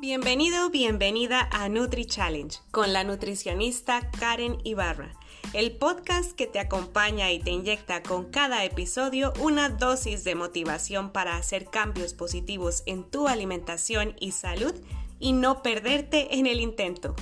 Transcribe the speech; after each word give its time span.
Bienvenido, 0.00 0.70
bienvenida 0.70 1.46
a 1.52 1.68
Nutri 1.68 2.06
Challenge 2.06 2.56
con 2.70 2.94
la 2.94 3.04
nutricionista 3.04 4.10
Karen 4.18 4.56
Ibarra, 4.64 5.12
el 5.52 5.76
podcast 5.76 6.32
que 6.32 6.46
te 6.46 6.58
acompaña 6.58 7.30
y 7.32 7.38
te 7.38 7.50
inyecta 7.50 8.02
con 8.02 8.30
cada 8.30 8.64
episodio 8.64 9.34
una 9.40 9.68
dosis 9.68 10.24
de 10.24 10.34
motivación 10.34 11.12
para 11.12 11.36
hacer 11.36 11.66
cambios 11.66 12.14
positivos 12.14 12.82
en 12.86 13.04
tu 13.04 13.28
alimentación 13.28 14.16
y 14.18 14.30
salud 14.30 14.72
y 15.18 15.34
no 15.34 15.62
perderte 15.62 16.38
en 16.38 16.46
el 16.46 16.60
intento. 16.60 17.14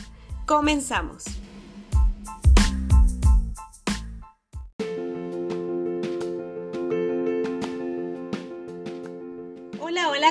Comenzamos. 0.46 1.24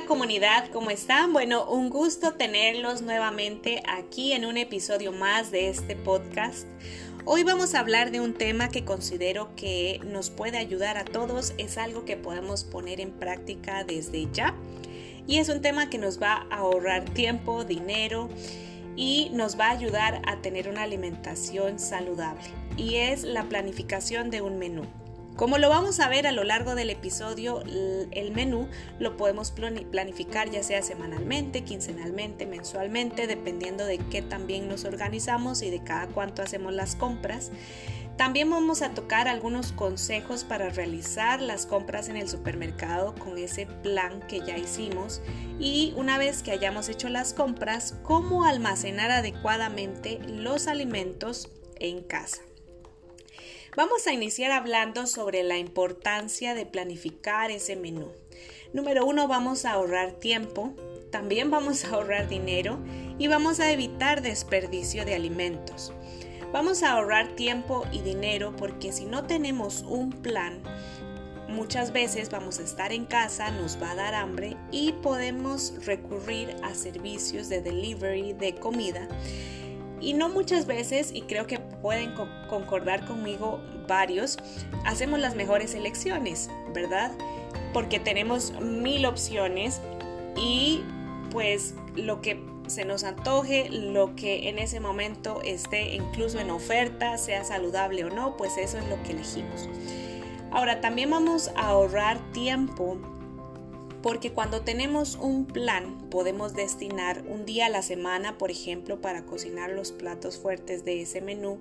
Comunidad, 0.06 0.70
¿cómo 0.72 0.92
están? 0.92 1.34
Bueno, 1.34 1.66
un 1.66 1.90
gusto 1.90 2.34
tenerlos 2.34 3.02
nuevamente 3.02 3.82
aquí 3.88 4.32
en 4.32 4.46
un 4.46 4.56
episodio 4.56 5.12
más 5.12 5.50
de 5.50 5.70
este 5.70 5.96
podcast. 5.96 6.68
Hoy 7.26 7.44
vamos 7.44 7.73
a 7.73 7.80
hablar 7.80 8.12
de 8.12 8.22
un 8.22 8.34
tema 8.34 8.70
que 8.70 8.86
considero 8.86 9.50
que 9.56 10.00
nos 10.06 10.30
puede 10.30 10.60
ayudar 10.60 10.98
a 10.98 11.04
todos, 11.04 11.54
es 11.58 11.78
algo 11.78 12.06
que 12.06 12.16
podemos 12.16 12.64
poner 12.64 13.02
en 13.02 13.12
práctica 13.12 13.84
desde 13.84 14.28
ya 14.32 14.54
y 15.26 15.40
es 15.40 15.50
un 15.50 15.62
tema 15.62 15.90
que 15.90 15.98
nos 15.98 16.22
va 16.22 16.48
a 16.50 16.58
ahorrar 16.58 17.04
tiempo, 17.06 17.66
dinero 17.66 18.30
y 18.95 19.30
nos 19.34 19.59
va 19.59 19.68
a 19.68 19.72
ayudar 19.72 20.22
a 20.26 20.42
tener 20.42 20.70
una 20.70 20.84
alimentación 20.84 21.80
saludable 21.80 22.45
y 22.78 22.95
es 22.95 23.23
la 23.23 23.44
planificación 23.44 24.30
de 24.30 24.42
un 24.42 24.59
menú. 24.59 24.84
Como 25.38 25.59
lo 25.59 25.70
vamos 25.70 26.00
a 26.00 26.09
ver 26.09 26.26
a 26.26 26.32
lo 26.32 26.44
largo 26.44 26.73
del 26.73 26.90
episodio, 26.90 27.62
el 28.09 28.32
menú 28.32 28.70
lo 28.98 29.18
podemos 29.18 29.52
planificar 29.52 30.50
ya 30.50 30.64
sea 30.64 30.81
semanalmente, 30.81 31.64
quincenalmente, 31.64 32.48
mensualmente, 32.48 33.28
dependiendo 33.28 33.86
de 33.86 34.00
qué 34.00 34.23
también 34.23 34.67
nos 34.67 34.84
organizamos 34.84 35.62
y 35.62 35.70
de 35.70 35.84
cada 35.84 36.08
cuánto 36.08 36.42
hacemos 36.42 36.73
las 36.73 36.95
compras. 36.95 37.52
También 38.17 38.50
vamos 38.50 38.81
a 38.81 38.95
tocar 38.95 39.28
algunos 39.28 39.73
consejos 39.73 40.44
para 40.44 40.70
realizar 40.70 41.40
las 41.40 41.67
compras 41.67 42.09
en 42.09 42.17
el 42.17 42.28
supermercado 42.28 43.14
con 43.14 43.38
ese 43.38 43.67
plan 43.67 44.22
que 44.28 44.40
ya 44.40 44.58
hicimos 44.58 45.22
y 45.59 45.94
una 45.97 46.17
vez 46.17 46.42
que 46.42 46.52
hayamos 46.52 46.90
hecho 46.90 47.09
las 47.09 47.34
compras, 47.34 47.94
cómo 48.02 48.44
almacenar 48.44 49.12
adecuadamente 49.12 50.17
los 50.25 50.66
alimentos 50.66 51.52
en 51.80 52.02
casa. 52.02 52.47
Vamos 53.78 54.08
a 54.08 54.11
iniciar 54.11 54.52
hablando 54.52 55.06
sobre 55.06 55.44
la 55.44 55.59
importancia 55.59 56.56
de 56.56 56.66
planificar 56.66 57.52
ese 57.52 57.75
menú. 57.75 58.11
Número 58.73 59.06
uno, 59.06 59.28
vamos 59.28 59.66
a 59.66 59.73
ahorrar 59.73 60.14
tiempo, 60.14 60.73
también 61.11 61.52
vamos 61.52 61.86
a 61.86 61.89
ahorrar 61.89 62.28
dinero 62.28 62.80
y 63.19 63.28
vamos 63.28 63.59
a 63.59 63.72
evitar 63.72 64.23
desperdicio 64.23 65.06
de 65.06 65.14
alimentos. 65.14 65.94
Vamos 66.52 66.81
a 66.81 66.94
ahorrar 66.94 67.36
tiempo 67.36 67.86
y 67.92 68.02
dinero 68.02 68.56
porque 68.56 68.92
si 68.92 69.06
no 69.06 69.28
tenemos 69.28 69.84
un 69.84 70.09
plan, 70.09 70.64
muchas 71.47 71.94
veces 71.94 72.31
vamos 72.31 72.58
a 72.58 72.64
estar 72.64 72.91
en 72.91 73.06
casa, 73.06 73.52
nos 73.52 73.80
va 73.80 73.91
a 73.91 73.95
dar 73.95 74.16
hambre 74.16 74.58
y 74.72 74.94
podemos 74.94 75.86
recurrir 75.86 76.56
a 76.64 76.73
servicios 76.73 77.47
de 77.47 77.62
delivery 77.62 78.34
de 78.34 78.56
comida 78.56 79.08
y 80.00 80.14
no 80.14 80.30
muchas 80.30 80.66
veces, 80.67 81.12
y 81.14 81.22
creo 81.22 81.48
que 81.48 81.59
pueden 81.59 82.14
concordar 82.50 83.06
conmigo 83.06 83.59
varios, 83.88 84.38
hacemos 84.86 85.20
las 85.20 85.36
mejores 85.36 85.73
elecciones, 85.73 86.50
¿verdad? 86.73 87.12
Porque 87.73 88.00
tenemos 88.00 88.52
mil 88.62 89.06
opciones 89.06 89.81
y 90.36 90.84
pues 91.31 91.73
lo 91.95 92.22
que 92.22 92.44
se 92.68 92.86
nos 92.86 93.03
antoje, 93.03 93.69
lo 93.69 94.16
que 94.16 94.50
en 94.50 94.59
ese 94.59 94.80
momento 94.80 95.41
esté 95.44 95.96
incluso 95.96 96.40
en 96.40 96.52
oferta, 96.52 97.18
sea 97.18 97.44
saludable 97.44 98.03
o 98.03 98.09
no, 98.09 98.35
pues 98.38 98.58
eso 98.58 98.78
es 98.78 98.88
lo 98.88 99.02
que 99.03 99.14
elegimos. 99.14 99.69
Ahora, 100.52 100.81
también 100.81 101.09
vamos 101.09 101.50
a 101.56 101.68
ahorrar 101.68 102.19
tiempo 102.31 102.97
porque 104.07 104.31
cuando 104.31 104.62
tenemos 104.62 105.16
un 105.16 105.45
plan 105.45 105.97
podemos 106.09 106.53
destinar 106.53 107.25
un 107.28 107.45
día 107.45 107.66
a 107.66 107.69
la 107.69 107.81
semana, 107.81 108.38
por 108.38 108.51
ejemplo, 108.51 109.01
para 109.01 109.25
cocinar 109.25 109.72
los 109.72 109.91
platos 109.91 110.38
fuertes 110.38 110.85
de 110.85 111.01
ese 111.01 111.19
menú. 111.19 111.59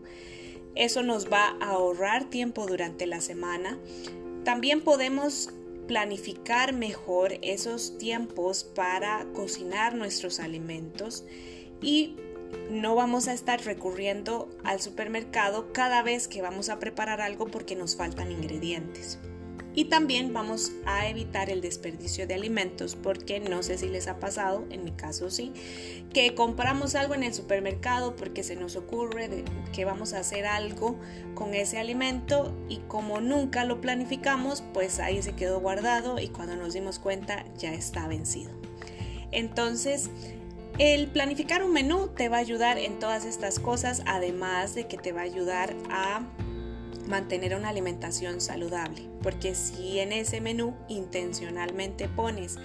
Eso 0.76 1.02
nos 1.02 1.26
va 1.26 1.56
a 1.60 1.70
ahorrar 1.70 2.30
tiempo 2.30 2.64
durante 2.68 3.08
la 3.08 3.20
semana. 3.20 3.80
También 4.44 4.80
podemos 4.82 5.50
planificar 5.88 6.72
mejor 6.72 7.32
esos 7.42 7.98
tiempos 7.98 8.62
para 8.62 9.26
cocinar 9.34 9.96
nuestros 9.96 10.38
alimentos 10.38 11.24
y 11.82 12.14
no 12.70 12.94
vamos 12.94 13.26
a 13.26 13.32
estar 13.32 13.60
recurriendo 13.64 14.48
al 14.62 14.80
supermercado 14.80 15.72
cada 15.72 16.04
vez 16.04 16.28
que 16.28 16.42
vamos 16.42 16.68
a 16.68 16.78
preparar 16.78 17.20
algo 17.20 17.48
porque 17.48 17.74
nos 17.74 17.96
faltan 17.96 18.30
ingredientes. 18.30 19.18
Y 19.76 19.84
también 19.84 20.32
vamos 20.32 20.72
a 20.86 21.06
evitar 21.06 21.50
el 21.50 21.60
desperdicio 21.60 22.26
de 22.26 22.32
alimentos 22.32 22.96
porque 22.96 23.40
no 23.40 23.62
sé 23.62 23.76
si 23.76 23.88
les 23.88 24.08
ha 24.08 24.18
pasado, 24.18 24.64
en 24.70 24.84
mi 24.84 24.92
caso 24.92 25.30
sí, 25.30 25.52
que 26.14 26.34
compramos 26.34 26.94
algo 26.94 27.14
en 27.14 27.22
el 27.22 27.34
supermercado 27.34 28.16
porque 28.16 28.42
se 28.42 28.56
nos 28.56 28.74
ocurre 28.74 29.44
que 29.74 29.84
vamos 29.84 30.14
a 30.14 30.20
hacer 30.20 30.46
algo 30.46 30.98
con 31.34 31.52
ese 31.52 31.78
alimento 31.78 32.56
y 32.70 32.78
como 32.88 33.20
nunca 33.20 33.66
lo 33.66 33.82
planificamos, 33.82 34.64
pues 34.72 34.98
ahí 34.98 35.22
se 35.22 35.36
quedó 35.36 35.60
guardado 35.60 36.18
y 36.18 36.28
cuando 36.28 36.56
nos 36.56 36.72
dimos 36.72 36.98
cuenta 36.98 37.44
ya 37.58 37.74
está 37.74 38.08
vencido. 38.08 38.50
Entonces, 39.30 40.08
el 40.78 41.08
planificar 41.08 41.62
un 41.62 41.74
menú 41.74 42.08
te 42.08 42.30
va 42.30 42.38
a 42.38 42.40
ayudar 42.40 42.78
en 42.78 42.98
todas 42.98 43.26
estas 43.26 43.58
cosas, 43.58 44.02
además 44.06 44.74
de 44.74 44.86
que 44.86 44.96
te 44.96 45.12
va 45.12 45.20
a 45.20 45.24
ayudar 45.24 45.76
a 45.90 46.22
mantener 47.06 47.54
una 47.54 47.68
alimentación 47.68 48.40
saludable, 48.40 49.08
porque 49.22 49.54
si 49.54 49.98
en 49.98 50.12
ese 50.12 50.40
menú 50.40 50.76
intencionalmente 50.88 52.08
pones 52.08 52.58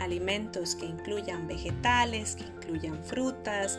alimentos 0.00 0.76
que 0.76 0.86
incluyan 0.86 1.46
vegetales, 1.46 2.36
que 2.36 2.44
incluyan 2.44 3.04
frutas, 3.04 3.78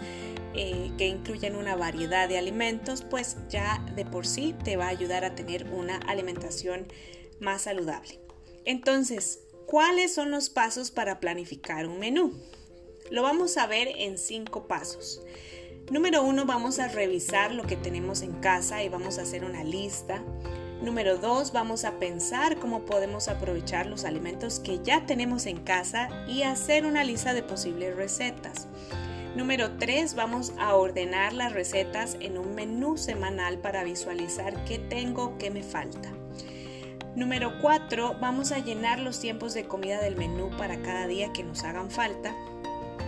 eh, 0.54 0.92
que 0.98 1.08
incluyan 1.08 1.56
una 1.56 1.76
variedad 1.76 2.30
de 2.30 2.38
alimentos, 2.38 3.02
pues 3.02 3.38
ya 3.50 3.84
de 3.96 4.06
por 4.06 4.26
sí 4.28 4.56
te 4.64 4.78
va 4.78 4.86
a 4.86 4.90
ayudar 4.90 5.26
a 5.26 5.36
tener 5.36 5.66
una 5.72 5.98
alimentación 5.98 6.88
más 7.40 7.64
saludable. 7.64 8.20
Entonces, 8.66 9.40
¿cuáles 9.66 10.14
son 10.14 10.30
los 10.30 10.50
pasos 10.50 10.92
para 10.92 11.20
planificar 11.20 11.88
un 11.88 12.00
menú? 12.00 12.40
Lo 13.10 13.24
vamos 13.24 13.58
a 13.58 13.66
ver 13.66 13.90
en 13.98 14.18
cinco 14.18 14.68
pasos. 14.68 15.22
Número 15.90 16.24
uno, 16.24 16.46
vamos 16.46 16.80
a 16.80 16.88
revisar 16.88 17.52
lo 17.54 17.64
que 17.64 17.76
tenemos 17.76 18.22
en 18.22 18.34
casa 18.34 18.84
y 18.84 18.90
vamos 18.90 19.18
a 19.18 19.24
hacer 19.24 19.44
una 19.44 19.64
lista. 19.64 20.24
Número 20.82 21.18
dos, 21.18 21.52
vamos 21.52 21.86
a 21.86 22.00
pensar 22.00 22.58
cómo 22.58 22.86
podemos 22.86 23.28
aprovechar 23.28 23.88
los 23.88 24.06
alimentos 24.06 24.60
que 24.60 24.80
ya 24.84 25.06
tenemos 25.06 25.46
en 25.46 25.58
casa 25.58 26.10
y 26.28 26.44
hacer 26.44 26.86
una 26.86 27.04
lista 27.04 27.34
de 27.34 27.44
posibles 27.44 27.96
recetas. 27.96 28.68
Número 29.36 29.78
tres, 29.78 30.16
vamos 30.16 30.54
a 30.60 30.76
ordenar 30.76 31.34
las 31.34 31.54
recetas 31.54 32.18
en 32.20 32.38
un 32.38 32.56
menú 32.56 32.98
semanal 32.98 33.60
para 33.60 33.84
visualizar 33.84 34.66
qué 34.66 34.80
tengo, 34.80 35.38
qué 35.38 35.52
me 35.52 35.64
falta. 35.64 36.10
Número 37.16 37.60
cuatro, 37.62 38.16
vamos 38.20 38.52
a 38.52 38.60
llenar 38.60 39.00
los 39.00 39.20
tiempos 39.20 39.54
de 39.54 39.66
comida 39.66 40.02
del 40.02 40.16
menú 40.16 40.50
para 40.58 40.82
cada 40.82 41.08
día 41.08 41.34
que 41.34 41.44
nos 41.44 41.64
hagan 41.64 41.92
falta. 41.92 42.34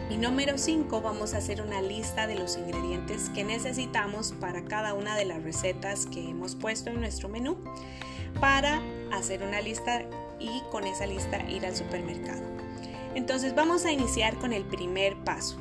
Y 0.09 0.17
número 0.17 0.57
5 0.57 1.01
vamos 1.01 1.33
a 1.33 1.37
hacer 1.37 1.61
una 1.61 1.81
lista 1.81 2.27
de 2.27 2.35
los 2.35 2.57
ingredientes 2.57 3.29
que 3.29 3.43
necesitamos 3.43 4.33
para 4.39 4.65
cada 4.65 4.93
una 4.93 5.15
de 5.15 5.25
las 5.25 5.41
recetas 5.43 6.05
que 6.05 6.29
hemos 6.29 6.55
puesto 6.55 6.89
en 6.89 6.99
nuestro 6.99 7.29
menú 7.29 7.57
para 8.39 8.81
hacer 9.11 9.43
una 9.43 9.61
lista 9.61 10.03
y 10.39 10.61
con 10.71 10.85
esa 10.85 11.05
lista 11.05 11.50
ir 11.50 11.65
al 11.65 11.75
supermercado. 11.75 12.44
Entonces 13.15 13.55
vamos 13.55 13.85
a 13.85 13.91
iniciar 13.91 14.38
con 14.39 14.53
el 14.53 14.65
primer 14.65 15.15
paso. 15.23 15.57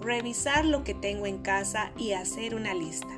Revisar 0.00 0.64
lo 0.64 0.84
que 0.84 0.94
tengo 0.94 1.26
en 1.26 1.38
casa 1.38 1.92
y 1.96 2.12
hacer 2.12 2.54
una 2.54 2.74
lista. 2.74 3.08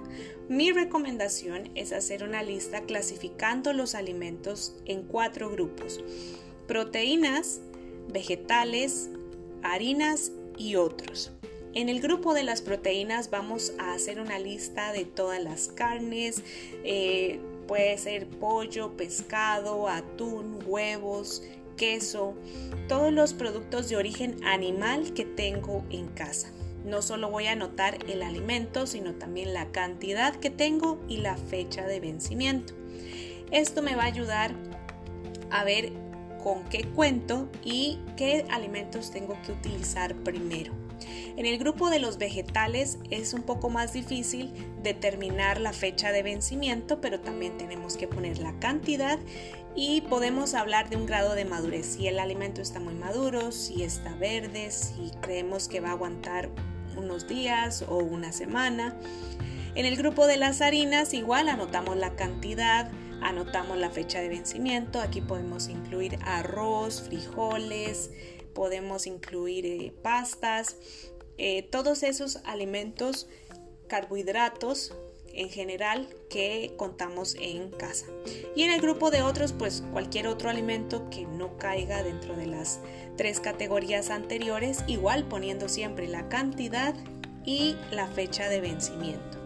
Mi 0.48 0.72
recomendación 0.72 1.70
es 1.74 1.92
hacer 1.92 2.24
una 2.24 2.42
lista 2.42 2.82
clasificando 2.82 3.72
los 3.72 3.94
alimentos 3.94 4.76
en 4.84 5.02
cuatro 5.02 5.50
grupos. 5.50 6.02
Proteínas, 6.66 7.60
vegetales, 8.08 9.10
harinas 9.62 10.32
y 10.60 10.76
otros. 10.76 11.32
En 11.72 11.88
el 11.88 12.00
grupo 12.00 12.34
de 12.34 12.42
las 12.42 12.60
proteínas 12.60 13.30
vamos 13.30 13.72
a 13.78 13.94
hacer 13.94 14.20
una 14.20 14.38
lista 14.38 14.92
de 14.92 15.04
todas 15.04 15.42
las 15.42 15.68
carnes, 15.68 16.42
eh, 16.84 17.40
puede 17.66 17.96
ser 17.96 18.28
pollo, 18.28 18.96
pescado, 18.96 19.88
atún, 19.88 20.58
huevos, 20.66 21.42
queso, 21.76 22.34
todos 22.88 23.12
los 23.12 23.32
productos 23.32 23.88
de 23.88 23.96
origen 23.96 24.44
animal 24.44 25.14
que 25.14 25.24
tengo 25.24 25.84
en 25.90 26.08
casa. 26.08 26.52
No 26.84 27.00
solo 27.00 27.30
voy 27.30 27.46
a 27.46 27.52
anotar 27.52 27.98
el 28.08 28.22
alimento, 28.22 28.86
sino 28.86 29.14
también 29.14 29.54
la 29.54 29.70
cantidad 29.72 30.34
que 30.34 30.50
tengo 30.50 30.98
y 31.08 31.18
la 31.18 31.36
fecha 31.36 31.86
de 31.86 32.00
vencimiento. 32.00 32.74
Esto 33.50 33.80
me 33.80 33.96
va 33.96 34.02
a 34.02 34.06
ayudar 34.06 34.54
a 35.50 35.64
ver 35.64 35.92
con 36.42 36.64
qué 36.64 36.84
cuento 36.84 37.48
y 37.64 37.98
qué 38.16 38.46
alimentos 38.50 39.10
tengo 39.10 39.36
que 39.42 39.52
utilizar 39.52 40.14
primero. 40.16 40.72
En 41.36 41.46
el 41.46 41.58
grupo 41.58 41.88
de 41.88 41.98
los 41.98 42.18
vegetales 42.18 42.98
es 43.10 43.32
un 43.32 43.42
poco 43.42 43.70
más 43.70 43.92
difícil 43.92 44.52
determinar 44.82 45.60
la 45.60 45.72
fecha 45.72 46.12
de 46.12 46.22
vencimiento, 46.22 47.00
pero 47.00 47.20
también 47.20 47.56
tenemos 47.56 47.96
que 47.96 48.08
poner 48.08 48.38
la 48.38 48.58
cantidad 48.58 49.18
y 49.74 50.02
podemos 50.02 50.54
hablar 50.54 50.90
de 50.90 50.96
un 50.96 51.06
grado 51.06 51.34
de 51.34 51.44
madurez, 51.44 51.86
si 51.86 52.08
el 52.08 52.18
alimento 52.18 52.60
está 52.60 52.80
muy 52.80 52.94
maduro, 52.94 53.52
si 53.52 53.82
está 53.82 54.14
verde, 54.16 54.70
si 54.70 55.10
creemos 55.20 55.68
que 55.68 55.80
va 55.80 55.90
a 55.90 55.92
aguantar 55.92 56.50
unos 56.96 57.28
días 57.28 57.84
o 57.88 57.98
una 57.98 58.32
semana. 58.32 58.96
En 59.74 59.86
el 59.86 59.96
grupo 59.96 60.26
de 60.26 60.36
las 60.36 60.60
harinas 60.60 61.14
igual 61.14 61.48
anotamos 61.48 61.96
la 61.96 62.16
cantidad, 62.16 62.90
anotamos 63.22 63.76
la 63.78 63.90
fecha 63.90 64.20
de 64.20 64.28
vencimiento, 64.28 65.00
aquí 65.00 65.20
podemos 65.20 65.68
incluir 65.68 66.18
arroz, 66.22 67.02
frijoles, 67.02 68.10
podemos 68.54 69.06
incluir 69.06 69.66
eh, 69.66 69.92
pastas, 70.02 70.76
eh, 71.38 71.62
todos 71.62 72.02
esos 72.02 72.36
alimentos, 72.44 73.28
carbohidratos 73.88 74.94
en 75.32 75.48
general 75.48 76.08
que 76.28 76.74
contamos 76.76 77.36
en 77.40 77.70
casa. 77.70 78.06
Y 78.54 78.64
en 78.64 78.72
el 78.72 78.80
grupo 78.80 79.10
de 79.10 79.22
otros, 79.22 79.52
pues 79.52 79.82
cualquier 79.92 80.26
otro 80.26 80.50
alimento 80.50 81.08
que 81.10 81.24
no 81.24 81.56
caiga 81.56 82.02
dentro 82.02 82.36
de 82.36 82.46
las 82.46 82.80
tres 83.16 83.40
categorías 83.40 84.10
anteriores, 84.10 84.84
igual 84.86 85.26
poniendo 85.28 85.68
siempre 85.68 86.08
la 86.08 86.28
cantidad 86.28 86.94
y 87.44 87.76
la 87.90 88.06
fecha 88.08 88.48
de 88.48 88.60
vencimiento. 88.60 89.39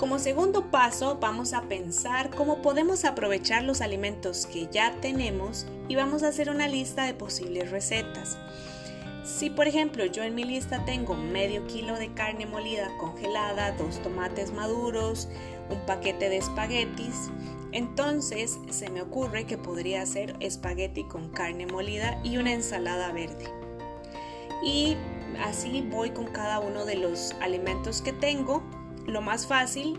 Como 0.00 0.18
segundo 0.18 0.70
paso 0.70 1.18
vamos 1.20 1.52
a 1.52 1.60
pensar 1.68 2.30
cómo 2.30 2.62
podemos 2.62 3.04
aprovechar 3.04 3.64
los 3.64 3.82
alimentos 3.82 4.46
que 4.46 4.66
ya 4.72 4.94
tenemos 5.02 5.66
y 5.88 5.94
vamos 5.94 6.22
a 6.22 6.28
hacer 6.28 6.48
una 6.48 6.68
lista 6.68 7.04
de 7.04 7.12
posibles 7.12 7.70
recetas. 7.70 8.38
Si 9.24 9.50
por 9.50 9.68
ejemplo 9.68 10.06
yo 10.06 10.22
en 10.22 10.34
mi 10.34 10.44
lista 10.44 10.86
tengo 10.86 11.14
medio 11.16 11.66
kilo 11.66 11.98
de 11.98 12.14
carne 12.14 12.46
molida 12.46 12.88
congelada, 12.96 13.72
dos 13.72 14.02
tomates 14.02 14.54
maduros, 14.54 15.28
un 15.68 15.84
paquete 15.84 16.30
de 16.30 16.38
espaguetis, 16.38 17.30
entonces 17.72 18.58
se 18.70 18.88
me 18.88 19.02
ocurre 19.02 19.44
que 19.44 19.58
podría 19.58 20.00
hacer 20.00 20.34
espagueti 20.40 21.04
con 21.04 21.28
carne 21.28 21.66
molida 21.66 22.18
y 22.24 22.38
una 22.38 22.54
ensalada 22.54 23.12
verde. 23.12 23.44
Y 24.64 24.96
así 25.44 25.86
voy 25.90 26.12
con 26.12 26.24
cada 26.28 26.58
uno 26.58 26.86
de 26.86 26.94
los 26.94 27.32
alimentos 27.42 28.00
que 28.00 28.14
tengo 28.14 28.62
lo 29.06 29.20
más 29.20 29.46
fácil 29.46 29.98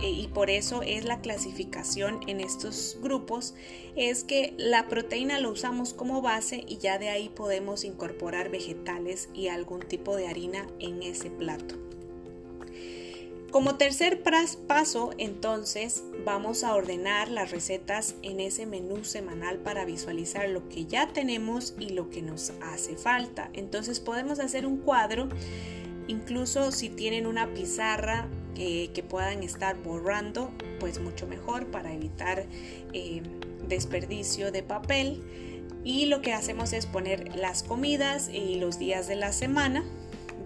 eh, 0.00 0.10
y 0.10 0.28
por 0.28 0.48
eso 0.50 0.82
es 0.82 1.04
la 1.04 1.20
clasificación 1.20 2.20
en 2.28 2.40
estos 2.40 2.98
grupos, 3.02 3.54
es 3.96 4.22
que 4.22 4.54
la 4.56 4.86
proteína 4.86 5.40
lo 5.40 5.50
usamos 5.50 5.92
como 5.92 6.22
base 6.22 6.64
y 6.68 6.78
ya 6.78 6.98
de 6.98 7.08
ahí 7.08 7.28
podemos 7.28 7.84
incorporar 7.84 8.48
vegetales 8.50 9.28
y 9.34 9.48
algún 9.48 9.80
tipo 9.80 10.14
de 10.16 10.28
harina 10.28 10.66
en 10.78 11.02
ese 11.02 11.30
plato. 11.30 11.74
Como 13.50 13.76
tercer 13.76 14.22
paso, 14.66 15.10
entonces, 15.16 16.04
vamos 16.22 16.64
a 16.64 16.74
ordenar 16.74 17.30
las 17.30 17.50
recetas 17.50 18.14
en 18.22 18.40
ese 18.40 18.66
menú 18.66 19.04
semanal 19.04 19.56
para 19.58 19.86
visualizar 19.86 20.50
lo 20.50 20.68
que 20.68 20.84
ya 20.84 21.08
tenemos 21.14 21.74
y 21.80 21.88
lo 21.88 22.10
que 22.10 22.20
nos 22.20 22.52
hace 22.60 22.98
falta. 22.98 23.48
Entonces 23.54 24.00
podemos 24.00 24.38
hacer 24.38 24.66
un 24.66 24.76
cuadro, 24.76 25.30
incluso 26.08 26.70
si 26.72 26.90
tienen 26.90 27.26
una 27.26 27.54
pizarra 27.54 28.28
que 28.58 29.04
puedan 29.08 29.42
estar 29.42 29.76
borrando, 29.82 30.50
pues 30.80 31.00
mucho 31.00 31.26
mejor 31.26 31.66
para 31.66 31.92
evitar 31.92 32.46
eh, 32.92 33.22
desperdicio 33.68 34.50
de 34.50 34.62
papel. 34.62 35.22
Y 35.84 36.06
lo 36.06 36.20
que 36.20 36.32
hacemos 36.32 36.72
es 36.72 36.86
poner 36.86 37.36
las 37.36 37.62
comidas 37.62 38.28
y 38.28 38.56
los 38.56 38.78
días 38.78 39.06
de 39.06 39.16
la 39.16 39.32
semana. 39.32 39.84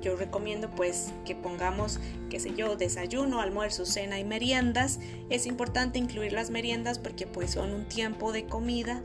Yo 0.02 0.16
recomiendo 0.16 0.68
pues 0.68 1.12
que 1.24 1.36
pongamos, 1.36 2.00
qué 2.28 2.40
sé 2.40 2.54
yo, 2.54 2.76
desayuno, 2.76 3.40
almuerzo, 3.40 3.86
cena 3.86 4.18
y 4.18 4.24
meriendas. 4.24 4.98
Es 5.30 5.46
importante 5.46 5.98
incluir 5.98 6.32
las 6.32 6.50
meriendas 6.50 6.98
porque 6.98 7.26
pues 7.26 7.52
son 7.52 7.72
un 7.72 7.88
tiempo 7.88 8.32
de 8.32 8.44
comida 8.44 9.02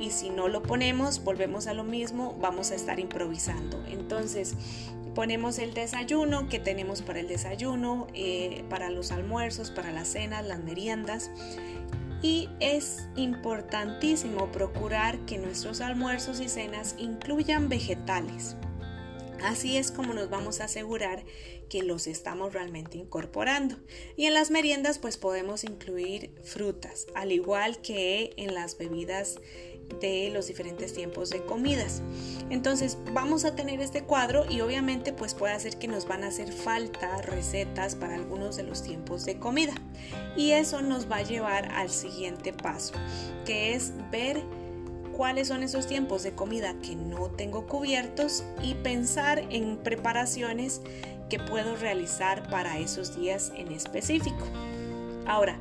y 0.00 0.10
si 0.10 0.30
no 0.30 0.48
lo 0.48 0.62
ponemos, 0.62 1.22
volvemos 1.22 1.68
a 1.68 1.74
lo 1.74 1.84
mismo, 1.84 2.36
vamos 2.40 2.72
a 2.72 2.74
estar 2.74 2.98
improvisando. 2.98 3.82
Entonces, 3.86 4.56
Ponemos 5.14 5.58
el 5.58 5.74
desayuno 5.74 6.48
que 6.48 6.58
tenemos 6.58 7.02
para 7.02 7.20
el 7.20 7.28
desayuno, 7.28 8.06
eh, 8.14 8.64
para 8.70 8.90
los 8.90 9.12
almuerzos, 9.12 9.70
para 9.70 9.92
las 9.92 10.08
cenas, 10.08 10.46
las 10.46 10.62
meriendas. 10.62 11.30
Y 12.22 12.48
es 12.60 13.08
importantísimo 13.16 14.50
procurar 14.52 15.18
que 15.26 15.38
nuestros 15.38 15.80
almuerzos 15.80 16.40
y 16.40 16.48
cenas 16.48 16.94
incluyan 16.98 17.68
vegetales. 17.68 18.56
Así 19.42 19.76
es 19.76 19.90
como 19.90 20.14
nos 20.14 20.30
vamos 20.30 20.60
a 20.60 20.64
asegurar 20.64 21.24
que 21.68 21.82
los 21.82 22.06
estamos 22.06 22.52
realmente 22.52 22.96
incorporando. 22.96 23.76
Y 24.16 24.26
en 24.26 24.34
las 24.34 24.50
meriendas 24.50 24.98
pues 24.98 25.16
podemos 25.16 25.64
incluir 25.64 26.30
frutas, 26.44 27.06
al 27.14 27.32
igual 27.32 27.80
que 27.82 28.32
en 28.36 28.54
las 28.54 28.78
bebidas 28.78 29.40
de 30.00 30.30
los 30.30 30.48
diferentes 30.48 30.92
tiempos 30.92 31.30
de 31.30 31.44
comidas. 31.44 32.02
Entonces 32.50 32.98
vamos 33.12 33.44
a 33.44 33.54
tener 33.54 33.80
este 33.80 34.02
cuadro 34.02 34.44
y 34.50 34.60
obviamente 34.60 35.12
pues 35.12 35.34
puede 35.34 35.54
hacer 35.54 35.78
que 35.78 35.88
nos 35.88 36.06
van 36.06 36.24
a 36.24 36.28
hacer 36.28 36.52
falta 36.52 37.22
recetas 37.22 37.94
para 37.94 38.16
algunos 38.16 38.56
de 38.56 38.64
los 38.64 38.82
tiempos 38.82 39.24
de 39.24 39.38
comida. 39.38 39.74
Y 40.36 40.52
eso 40.52 40.82
nos 40.82 41.10
va 41.10 41.16
a 41.16 41.22
llevar 41.22 41.70
al 41.72 41.90
siguiente 41.90 42.52
paso, 42.52 42.94
que 43.44 43.74
es 43.74 43.92
ver 44.10 44.42
cuáles 45.16 45.48
son 45.48 45.62
esos 45.62 45.86
tiempos 45.86 46.22
de 46.22 46.32
comida 46.32 46.74
que 46.82 46.96
no 46.96 47.30
tengo 47.30 47.66
cubiertos 47.66 48.44
y 48.62 48.74
pensar 48.74 49.44
en 49.50 49.76
preparaciones 49.76 50.80
que 51.28 51.38
puedo 51.38 51.76
realizar 51.76 52.48
para 52.50 52.78
esos 52.78 53.16
días 53.16 53.52
en 53.56 53.72
específico. 53.72 54.44
Ahora, 55.26 55.58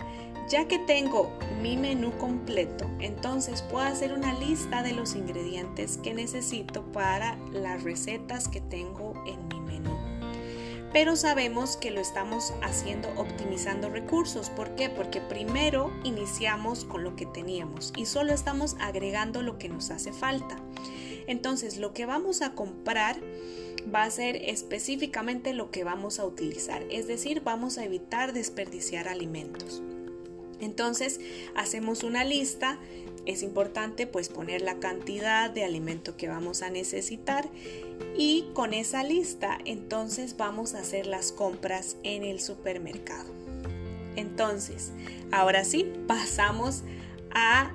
ya 0.52 0.68
que 0.68 0.80
tengo 0.80 1.32
mi 1.62 1.78
menú 1.78 2.12
completo, 2.18 2.92
entonces 3.00 3.62
puedo 3.62 3.86
hacer 3.86 4.12
una 4.12 4.34
lista 4.34 4.84
de 4.84 4.92
los 4.92 5.16
ingredientes 5.16 5.98
que 5.98 6.14
necesito 6.14 6.84
para 6.92 7.38
las 7.54 7.84
recetas 7.84 8.50
que 8.50 8.60
tengo 8.60 9.14
en 9.26 9.48
mi 9.48 9.62
menú. 9.62 9.98
Pero 10.92 11.16
sabemos 11.16 11.78
que 11.78 11.90
lo 11.90 12.02
estamos 12.02 12.54
haciendo 12.62 13.08
optimizando 13.16 13.90
recursos. 13.90 14.50
¿Por 14.50 14.76
qué? 14.76 14.90
Porque 14.90 15.22
primero 15.22 15.90
iniciamos 16.04 16.84
con 16.84 17.06
lo 17.06 17.16
que 17.16 17.26
teníamos 17.26 17.94
y 17.96 18.06
solo 18.06 18.34
estamos 18.34 18.76
agregando 18.82 19.42
lo 19.44 19.58
que 19.58 19.70
nos 19.70 19.90
hace 19.90 20.12
falta. 20.12 20.58
Entonces 21.28 21.78
lo 21.78 21.94
que 21.94 22.06
vamos 22.06 22.42
a 22.42 22.56
comprar 22.56 23.16
va 23.94 24.04
a 24.04 24.12
ser 24.12 24.36
específicamente 24.36 25.54
lo 25.54 25.72
que 25.72 25.86
vamos 25.86 26.20
a 26.20 26.26
utilizar. 26.26 26.84
Es 26.90 27.08
decir, 27.08 27.42
vamos 27.42 27.78
a 27.78 27.86
evitar 27.86 28.34
desperdiciar 28.34 29.08
alimentos. 29.08 29.82
Entonces 30.62 31.20
hacemos 31.56 32.04
una 32.04 32.24
lista, 32.24 32.80
es 33.26 33.44
importante 33.44 34.08
pues 34.08 34.30
poner 34.30 34.62
la 34.62 34.80
cantidad 34.80 35.50
de 35.50 35.64
alimento 35.64 36.16
que 36.16 36.28
vamos 36.28 36.62
a 36.62 36.70
necesitar 36.70 37.50
y 38.18 38.50
con 38.54 38.74
esa 38.74 39.04
lista 39.04 39.58
entonces 39.66 40.38
vamos 40.38 40.74
a 40.74 40.80
hacer 40.80 41.06
las 41.06 41.32
compras 41.32 41.98
en 42.04 42.24
el 42.24 42.40
supermercado. 42.40 43.32
Entonces, 44.16 44.92
ahora 45.32 45.64
sí, 45.64 45.92
pasamos 46.08 46.84
a 47.34 47.72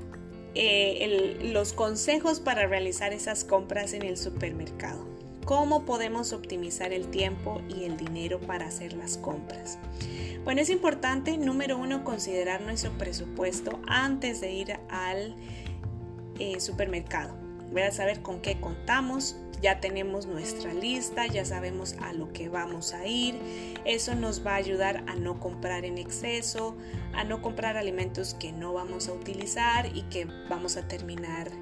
eh, 0.55 1.39
los 1.53 1.73
consejos 1.73 2.41
para 2.41 2.67
realizar 2.67 3.13
esas 3.13 3.45
compras 3.45 3.93
en 3.93 4.03
el 4.03 4.17
supermercado. 4.17 5.16
¿Cómo 5.47 5.85
podemos 5.85 6.33
optimizar 6.33 6.93
el 6.93 7.07
tiempo 7.07 7.63
y 7.69 7.85
el 7.85 7.97
dinero 7.97 8.41
para 8.41 8.67
hacer 8.67 8.95
las 8.95 9.17
compras? 9.17 9.79
Bueno, 10.43 10.61
es 10.61 10.71
importante, 10.71 11.39
número 11.39 11.79
uno, 11.79 12.03
considerar 12.03 12.63
nuestro 12.63 12.91
presupuesto 12.99 13.79
antes 13.87 14.41
de 14.41 14.53
ir 14.53 14.77
al 14.89 15.37
eh, 16.41 16.59
supermercado. 16.59 17.37
Voy 17.71 17.83
a 17.83 17.93
saber 17.93 18.23
con 18.23 18.41
qué 18.41 18.59
contamos, 18.59 19.37
ya 19.63 19.79
tenemos 19.79 20.27
nuestra 20.27 20.75
lista, 20.75 21.29
ya 21.29 21.45
sabemos 21.45 21.95
a 22.01 22.13
lo 22.13 22.33
que 22.33 22.49
vamos 22.49 22.93
a 22.93 23.07
ir. 23.07 23.39
Eso 23.85 24.17
nos 24.17 24.45
va 24.45 24.55
a 24.55 24.57
ayudar 24.57 25.05
a 25.07 25.15
no 25.15 25.39
comprar 25.39 25.85
en 25.85 25.99
exceso, 25.99 26.77
a 27.15 27.23
no 27.23 27.41
comprar 27.41 27.77
alimentos 27.77 28.35
que 28.35 28.51
no 28.51 28.73
vamos 28.73 29.07
a 29.09 29.13
utilizar 29.13 29.95
y 29.95 30.03
que 30.11 30.27
vamos 30.51 30.77
a 30.77 30.89
terminar 30.89 31.53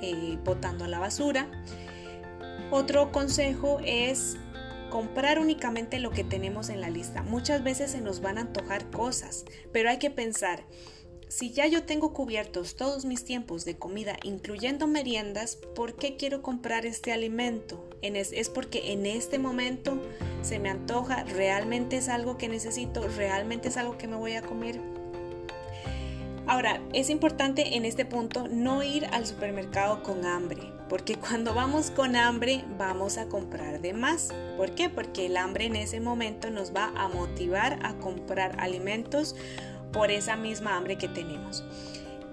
eh, 0.00 0.38
botando 0.42 0.86
a 0.86 0.88
la 0.88 1.00
basura. 1.00 1.50
Otro 2.70 3.12
consejo 3.12 3.78
es 3.84 4.36
comprar 4.90 5.38
únicamente 5.38 6.00
lo 6.00 6.10
que 6.10 6.24
tenemos 6.24 6.68
en 6.68 6.80
la 6.80 6.90
lista. 6.90 7.22
Muchas 7.22 7.62
veces 7.62 7.92
se 7.92 8.00
nos 8.00 8.20
van 8.20 8.38
a 8.38 8.42
antojar 8.42 8.90
cosas, 8.90 9.44
pero 9.72 9.88
hay 9.88 9.98
que 9.98 10.10
pensar, 10.10 10.64
si 11.28 11.52
ya 11.52 11.66
yo 11.66 11.84
tengo 11.84 12.12
cubiertos 12.12 12.74
todos 12.74 13.04
mis 13.04 13.24
tiempos 13.24 13.64
de 13.64 13.76
comida, 13.76 14.16
incluyendo 14.24 14.88
meriendas, 14.88 15.56
¿por 15.76 15.94
qué 15.94 16.16
quiero 16.16 16.42
comprar 16.42 16.86
este 16.86 17.12
alimento? 17.12 17.88
es, 18.02 18.48
porque 18.48 18.92
en 18.92 19.06
este 19.06 19.38
momento 19.38 20.00
se 20.42 20.58
me 20.58 20.68
antoja, 20.68 21.24
realmente 21.24 21.96
es 21.96 22.08
algo 22.08 22.36
que 22.36 22.48
necesito, 22.48 23.06
realmente 23.08 23.68
es 23.68 23.76
algo 23.76 23.98
que 23.98 24.06
me 24.08 24.16
voy 24.16 24.34
a 24.34 24.42
comer. 24.42 24.80
Ahora, 26.46 26.80
es 26.92 27.10
importante 27.10 27.76
en 27.76 27.84
este 27.84 28.04
punto 28.04 28.46
no 28.48 28.84
ir 28.84 29.06
al 29.06 29.26
supermercado 29.26 30.04
con 30.04 30.24
hambre 30.24 30.75
porque 30.88 31.16
cuando 31.16 31.54
vamos 31.54 31.90
con 31.90 32.16
hambre 32.16 32.64
vamos 32.78 33.18
a 33.18 33.26
comprar 33.26 33.80
de 33.80 33.92
más. 33.92 34.32
¿Por 34.56 34.74
qué? 34.74 34.88
Porque 34.88 35.26
el 35.26 35.36
hambre 35.36 35.66
en 35.66 35.76
ese 35.76 36.00
momento 36.00 36.50
nos 36.50 36.74
va 36.74 36.92
a 36.96 37.08
motivar 37.08 37.78
a 37.82 37.94
comprar 37.94 38.56
alimentos 38.60 39.34
por 39.92 40.10
esa 40.10 40.36
misma 40.36 40.76
hambre 40.76 40.96
que 40.96 41.08
tenemos. 41.08 41.64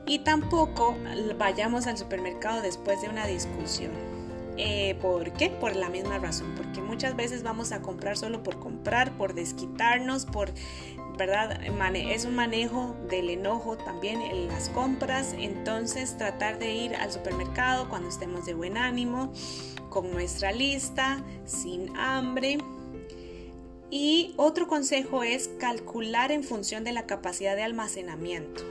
Y 0.05 0.19
tampoco 0.19 0.95
vayamos 1.37 1.87
al 1.87 1.97
supermercado 1.97 2.61
después 2.61 3.01
de 3.01 3.09
una 3.09 3.25
discusión. 3.25 3.91
Eh, 4.57 4.95
¿Por 5.01 5.31
qué? 5.33 5.49
Por 5.49 5.75
la 5.75 5.89
misma 5.89 6.19
razón, 6.19 6.53
porque 6.55 6.79
muchas 6.79 7.15
veces 7.15 7.41
vamos 7.41 7.71
a 7.71 7.81
comprar 7.81 8.17
solo 8.17 8.43
por 8.43 8.59
comprar, 8.59 9.17
por 9.17 9.33
desquitarnos, 9.33 10.25
por, 10.25 10.51
¿verdad? 11.17 11.59
Es 11.95 12.25
un 12.25 12.35
manejo 12.35 12.95
del 13.09 13.29
enojo 13.29 13.77
también 13.77 14.21
en 14.21 14.47
las 14.47 14.69
compras, 14.69 15.35
entonces 15.37 16.17
tratar 16.17 16.59
de 16.59 16.73
ir 16.73 16.95
al 16.95 17.11
supermercado 17.11 17.89
cuando 17.89 18.09
estemos 18.09 18.45
de 18.45 18.53
buen 18.53 18.77
ánimo, 18.77 19.31
con 19.89 20.11
nuestra 20.11 20.51
lista, 20.51 21.23
sin 21.45 21.95
hambre. 21.95 22.57
Y 23.89 24.33
otro 24.37 24.67
consejo 24.67 25.23
es 25.23 25.49
calcular 25.59 26.31
en 26.31 26.43
función 26.43 26.83
de 26.83 26.93
la 26.93 27.05
capacidad 27.05 27.55
de 27.55 27.63
almacenamiento. 27.63 28.63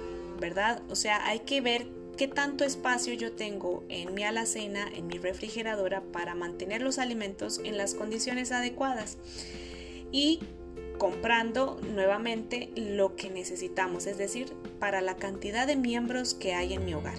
¿verdad? 0.43 0.83
O 0.91 0.97
sea, 0.97 1.25
hay 1.25 1.39
que 1.39 1.61
ver 1.61 1.87
qué 2.17 2.27
tanto 2.27 2.65
espacio 2.65 3.15
yo 3.15 3.33
tengo 3.33 3.85
en 3.89 4.13
mi 4.13 4.25
alacena, 4.25 4.91
en 4.93 5.07
mi 5.07 5.19
refrigeradora 5.19 6.03
para 6.03 6.35
mantener 6.35 6.83
los 6.83 6.99
alimentos 6.99 7.61
en 7.65 7.79
las 7.79 7.95
condiciones 7.95 8.51
adecuadas. 8.51 9.19
Y 10.11 10.41
comprando 11.03 11.81
nuevamente 11.83 12.71
lo 12.77 13.17
que 13.17 13.29
necesitamos, 13.29 14.07
es 14.07 14.19
decir, 14.19 14.53
para 14.79 15.01
la 15.01 15.17
cantidad 15.17 15.67
de 15.67 15.75
miembros 15.75 16.33
que 16.33 16.55
hay 16.55 16.75
en 16.75 16.85
mi 16.85 16.95
hogar. 16.95 17.19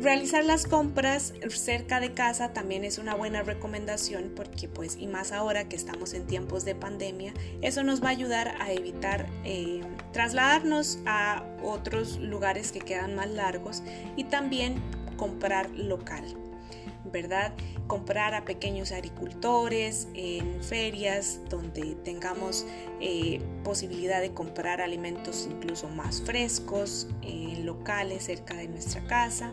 Realizar 0.00 0.42
las 0.42 0.66
compras 0.66 1.34
cerca 1.50 2.00
de 2.00 2.14
casa 2.14 2.54
también 2.54 2.84
es 2.84 2.96
una 2.96 3.14
buena 3.14 3.42
recomendación 3.42 4.32
porque 4.34 4.68
pues 4.68 4.96
y 4.96 5.06
más 5.06 5.32
ahora 5.32 5.68
que 5.68 5.76
estamos 5.76 6.14
en 6.14 6.26
tiempos 6.26 6.64
de 6.64 6.74
pandemia, 6.74 7.34
eso 7.60 7.82
nos 7.82 8.02
va 8.02 8.06
a 8.06 8.12
ayudar 8.12 8.56
a 8.58 8.72
evitar 8.72 9.26
eh, 9.44 9.82
trasladarnos 10.14 11.00
a 11.04 11.44
otros 11.62 12.16
lugares 12.16 12.72
que 12.72 12.80
quedan 12.80 13.16
más 13.16 13.28
largos 13.28 13.82
y 14.16 14.24
también 14.24 14.80
comprar 15.18 15.68
local. 15.72 16.24
¿Verdad? 17.10 17.54
Comprar 17.86 18.34
a 18.34 18.44
pequeños 18.44 18.92
agricultores 18.92 20.08
en 20.14 20.62
ferias 20.62 21.40
donde 21.48 21.96
tengamos 22.04 22.66
eh, 23.00 23.40
posibilidad 23.64 24.20
de 24.20 24.32
comprar 24.32 24.80
alimentos 24.80 25.48
incluso 25.50 25.88
más 25.88 26.22
frescos, 26.22 27.08
en 27.22 27.66
locales 27.66 28.24
cerca 28.24 28.54
de 28.54 28.68
nuestra 28.68 29.04
casa. 29.06 29.52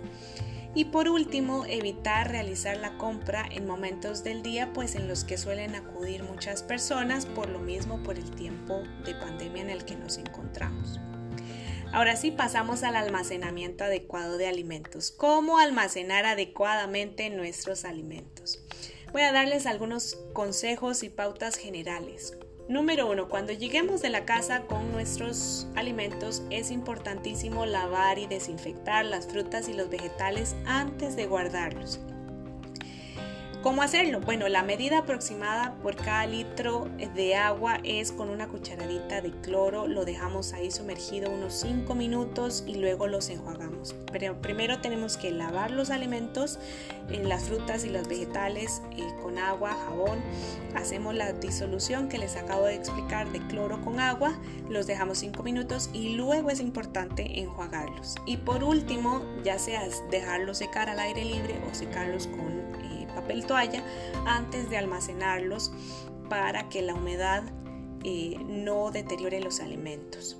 Y 0.76 0.86
por 0.86 1.08
último, 1.08 1.66
evitar 1.66 2.30
realizar 2.30 2.76
la 2.78 2.98
compra 2.98 3.46
en 3.50 3.66
momentos 3.66 4.26
del 4.26 4.44
día 4.44 4.74
pues 4.74 4.96
en 4.96 5.08
los 5.08 5.24
que 5.24 5.38
suelen 5.38 5.74
acudir 5.74 6.24
muchas 6.24 6.64
personas 6.64 7.26
por 7.26 7.48
lo 7.48 7.60
mismo 7.60 8.04
por 8.04 8.18
el 8.18 8.30
tiempo 8.32 8.84
de 9.06 9.16
pandemia 9.16 9.64
en 9.64 9.70
el 9.70 9.86
que 9.86 9.96
nos 9.96 10.18
encontramos. 10.18 11.00
Ahora 11.92 12.16
sí 12.16 12.32
pasamos 12.32 12.84
al 12.84 12.96
almacenamiento 12.96 13.84
adecuado 13.84 14.38
de 14.38 14.48
alimentos. 14.48 15.12
¿Cómo 15.12 15.60
almacenar 15.60 16.26
adecuadamente 16.26 17.30
nuestros 17.30 17.86
alimentos? 17.86 18.66
Voy 19.14 19.22
a 19.22 19.32
darles 19.32 19.66
algunos 19.66 20.18
consejos 20.34 21.04
y 21.04 21.10
pautas 21.10 21.56
generales. 21.56 22.38
Número 22.68 23.10
uno, 23.10 23.30
cuando 23.30 23.54
lleguemos 23.54 24.02
de 24.02 24.10
la 24.10 24.26
casa 24.26 24.62
con 24.62 24.92
nuestros 24.92 25.68
alimentos 25.76 26.42
es 26.50 26.72
importantísimo 26.72 27.66
lavar 27.66 28.18
y 28.18 28.26
desinfectar 28.26 29.06
las 29.06 29.28
frutas 29.28 29.70
y 29.70 29.74
los 29.74 29.90
vegetales 29.90 30.56
antes 30.66 31.16
de 31.16 31.28
guardarlos. 31.28 32.00
¿Cómo 33.66 33.82
hacerlo? 33.82 34.20
Bueno, 34.20 34.48
la 34.48 34.62
medida 34.62 35.00
aproximada 35.00 35.74
por 35.82 35.96
cada 35.96 36.28
litro 36.28 36.88
de 37.16 37.34
agua 37.34 37.80
es 37.84 38.12
con 38.12 38.30
una 38.30 38.48
cucharadita 38.48 39.22
de 39.22 39.32
cloro, 39.42 39.88
lo 39.88 40.06
dejamos 40.06 40.54
ahí 40.54 40.70
sumergido 40.70 41.32
unos 41.32 41.62
5 41.62 41.96
minutos 41.96 42.64
y 42.68 42.76
luego 42.76 43.08
los 43.08 43.28
enjuagamos. 43.32 43.96
Pero 44.12 44.40
primero 44.40 44.82
tenemos 44.82 45.18
que 45.18 45.32
lavar 45.32 45.72
los 45.72 45.90
alimentos, 45.90 46.60
las 47.10 47.46
frutas 47.46 47.84
y 47.86 47.90
los 47.90 48.08
vegetales 48.08 48.84
eh, 48.92 49.02
con 49.24 49.40
agua, 49.40 49.76
jabón. 49.88 50.20
Hacemos 50.76 51.16
la 51.16 51.34
disolución 51.34 52.08
que 52.08 52.20
les 52.20 52.36
acabo 52.36 52.66
de 52.66 52.76
explicar 52.76 53.32
de 53.32 53.40
cloro 53.48 53.82
con 53.82 54.00
agua, 54.00 54.40
los 54.70 54.86
dejamos 54.86 55.18
5 55.18 55.42
minutos 55.42 55.90
y 55.92 56.10
luego 56.10 56.52
es 56.52 56.60
importante 56.60 57.40
enjuagarlos. 57.40 58.14
Y 58.28 58.38
por 58.38 58.64
último, 58.64 59.24
ya 59.44 59.58
sea 59.58 59.82
dejarlos 60.12 60.60
secar 60.60 60.88
al 60.88 61.00
aire 61.00 61.26
libre 61.26 61.56
o 61.68 61.74
secarlos 61.74 62.28
con 62.28 62.76
papel 63.16 63.46
toalla 63.46 63.84
antes 64.26 64.70
de 64.70 64.78
almacenarlos 64.78 65.72
para 66.30 66.70
que 66.70 66.82
la 66.82 66.94
humedad 66.94 67.44
eh, 68.04 68.38
no 68.46 68.92
deteriore 68.92 69.40
los 69.42 69.60
alimentos. 69.60 70.38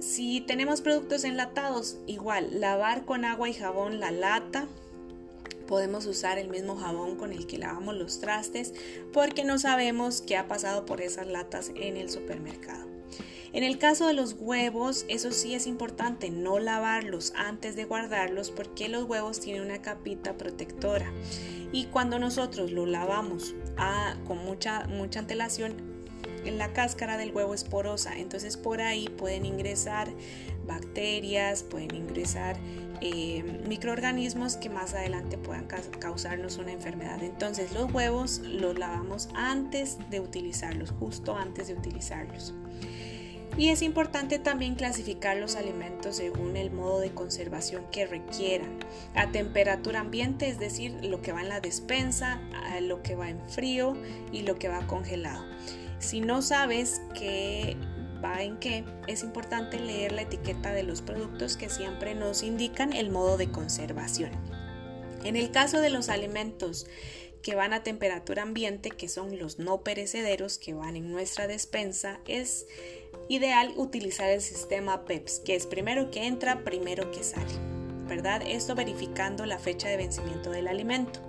Si 0.00 0.40
tenemos 0.40 0.80
productos 0.80 1.24
enlatados, 1.24 1.98
igual 2.06 2.60
lavar 2.60 3.04
con 3.04 3.24
agua 3.24 3.48
y 3.48 3.54
jabón 3.54 4.00
la 4.00 4.10
lata. 4.10 4.66
Podemos 5.66 6.06
usar 6.06 6.38
el 6.38 6.48
mismo 6.48 6.76
jabón 6.76 7.16
con 7.16 7.32
el 7.32 7.46
que 7.46 7.58
lavamos 7.58 7.94
los 7.94 8.18
trastes 8.18 8.72
porque 9.12 9.44
no 9.44 9.58
sabemos 9.58 10.20
qué 10.20 10.36
ha 10.36 10.48
pasado 10.48 10.86
por 10.86 11.00
esas 11.00 11.26
latas 11.26 11.70
en 11.76 11.96
el 11.96 12.10
supermercado. 12.10 12.99
En 13.52 13.64
el 13.64 13.78
caso 13.78 14.06
de 14.06 14.12
los 14.12 14.36
huevos, 14.38 15.04
eso 15.08 15.32
sí 15.32 15.54
es 15.54 15.66
importante 15.66 16.30
no 16.30 16.58
lavarlos 16.58 17.32
antes 17.36 17.74
de 17.74 17.84
guardarlos 17.84 18.50
porque 18.50 18.88
los 18.88 19.04
huevos 19.04 19.40
tienen 19.40 19.62
una 19.62 19.82
capita 19.82 20.36
protectora 20.36 21.12
y 21.72 21.86
cuando 21.86 22.18
nosotros 22.18 22.70
lo 22.70 22.86
lavamos 22.86 23.54
ah, 23.76 24.16
con 24.26 24.38
mucha, 24.38 24.86
mucha 24.86 25.20
antelación, 25.20 25.90
la 26.44 26.72
cáscara 26.72 27.16
del 27.16 27.32
huevo 27.34 27.52
es 27.52 27.64
porosa, 27.64 28.16
entonces 28.16 28.56
por 28.56 28.80
ahí 28.80 29.08
pueden 29.08 29.44
ingresar 29.44 30.08
bacterias, 30.66 31.62
pueden 31.64 31.94
ingresar 31.94 32.56
eh, 33.00 33.42
microorganismos 33.66 34.56
que 34.56 34.70
más 34.70 34.94
adelante 34.94 35.38
puedan 35.38 35.66
causarnos 35.66 36.58
una 36.58 36.72
enfermedad. 36.72 37.22
Entonces 37.22 37.72
los 37.72 37.92
huevos 37.92 38.40
los 38.40 38.78
lavamos 38.78 39.28
antes 39.34 39.98
de 40.10 40.20
utilizarlos, 40.20 40.92
justo 40.92 41.36
antes 41.36 41.68
de 41.68 41.74
utilizarlos. 41.74 42.54
Y 43.56 43.68
es 43.68 43.82
importante 43.82 44.38
también 44.38 44.74
clasificar 44.74 45.36
los 45.36 45.56
alimentos 45.56 46.16
según 46.16 46.56
el 46.56 46.70
modo 46.70 47.00
de 47.00 47.12
conservación 47.12 47.84
que 47.90 48.06
requieran. 48.06 48.78
A 49.14 49.30
temperatura 49.32 50.00
ambiente, 50.00 50.48
es 50.48 50.58
decir, 50.58 50.92
lo 51.02 51.20
que 51.20 51.32
va 51.32 51.42
en 51.42 51.48
la 51.48 51.60
despensa, 51.60 52.40
lo 52.80 53.02
que 53.02 53.16
va 53.16 53.28
en 53.28 53.40
frío 53.48 53.96
y 54.32 54.42
lo 54.42 54.56
que 54.56 54.68
va 54.68 54.86
congelado. 54.86 55.44
Si 55.98 56.20
no 56.20 56.42
sabes 56.42 57.02
qué 57.14 57.76
va 58.24 58.42
en 58.42 58.58
qué, 58.58 58.84
es 59.06 59.22
importante 59.22 59.78
leer 59.78 60.12
la 60.12 60.22
etiqueta 60.22 60.72
de 60.72 60.82
los 60.82 61.02
productos 61.02 61.56
que 61.56 61.68
siempre 61.68 62.14
nos 62.14 62.42
indican 62.42 62.92
el 62.92 63.10
modo 63.10 63.36
de 63.36 63.50
conservación. 63.50 64.30
En 65.24 65.36
el 65.36 65.50
caso 65.50 65.80
de 65.80 65.90
los 65.90 66.08
alimentos 66.08 66.86
que 67.42 67.54
van 67.54 67.72
a 67.72 67.82
temperatura 67.82 68.42
ambiente, 68.42 68.90
que 68.90 69.08
son 69.08 69.38
los 69.38 69.58
no 69.58 69.82
perecederos 69.82 70.58
que 70.58 70.74
van 70.74 70.96
en 70.96 71.10
nuestra 71.10 71.46
despensa, 71.46 72.20
es 72.26 72.66
ideal 73.30 73.72
utilizar 73.76 74.28
el 74.28 74.42
sistema 74.42 75.04
PEPS, 75.04 75.38
que 75.40 75.54
es 75.54 75.64
primero 75.64 76.10
que 76.10 76.26
entra, 76.26 76.64
primero 76.64 77.12
que 77.12 77.22
sale, 77.22 77.54
¿verdad? 78.08 78.42
Esto 78.44 78.74
verificando 78.74 79.46
la 79.46 79.60
fecha 79.60 79.88
de 79.88 79.96
vencimiento 79.96 80.50
del 80.50 80.66
alimento. 80.66 81.20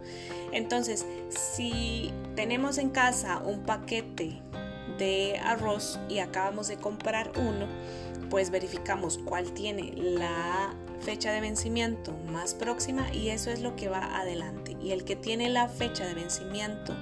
Entonces, 0.51 1.05
si 1.29 2.12
tenemos 2.36 2.79
en 2.79 2.89
casa 2.89 3.38
un 3.46 3.62
paquete 3.62 4.41
de 4.98 5.39
arroz 5.43 6.00
y 6.10 6.17
acabamos 6.17 6.67
de 6.67 6.77
comprar 6.77 7.31
uno, 7.38 7.67
pues 8.31 8.50
verificamos 8.50 9.20
cuál 9.20 9.51
tiene 9.51 9.93
la 9.96 10.74
fecha 11.01 11.31
de 11.31 11.41
vencimiento 11.41 12.13
más 12.31 12.55
próxima 12.55 13.13
y 13.13 13.29
eso 13.29 13.51
es 13.51 13.62
lo 13.62 13.75
que 13.75 13.89
va 13.89 14.17
adelante. 14.20 14.75
Y 14.81 14.91
el 14.91 15.03
que 15.03 15.15
tiene 15.15 15.50
la 15.51 15.70
fecha 15.70 16.08
de 16.08 16.15
vencimiento 16.15 16.96